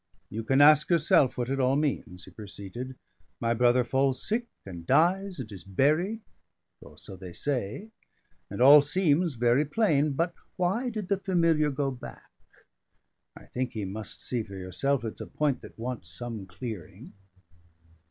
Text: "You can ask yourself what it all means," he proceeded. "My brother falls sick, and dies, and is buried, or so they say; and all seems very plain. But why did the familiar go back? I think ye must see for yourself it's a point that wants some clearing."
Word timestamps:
"You 0.31 0.43
can 0.43 0.61
ask 0.61 0.89
yourself 0.89 1.37
what 1.37 1.51
it 1.51 1.59
all 1.59 1.75
means," 1.75 2.25
he 2.25 2.31
proceeded. 2.31 2.95
"My 3.39 3.53
brother 3.53 3.83
falls 3.83 4.19
sick, 4.27 4.47
and 4.65 4.83
dies, 4.87 5.39
and 5.39 5.51
is 5.51 5.63
buried, 5.63 6.21
or 6.81 6.97
so 6.97 7.15
they 7.15 7.33
say; 7.33 7.91
and 8.49 8.63
all 8.63 8.81
seems 8.81 9.35
very 9.35 9.63
plain. 9.63 10.13
But 10.13 10.33
why 10.55 10.89
did 10.89 11.07
the 11.07 11.19
familiar 11.19 11.69
go 11.69 11.91
back? 11.91 12.31
I 13.37 13.45
think 13.45 13.75
ye 13.75 13.85
must 13.85 14.23
see 14.23 14.41
for 14.41 14.55
yourself 14.55 15.05
it's 15.05 15.21
a 15.21 15.27
point 15.27 15.61
that 15.61 15.77
wants 15.77 16.09
some 16.09 16.47
clearing." 16.47 17.13